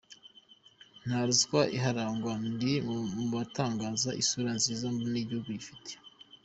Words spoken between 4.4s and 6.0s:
nziza mbona igihugu gifite.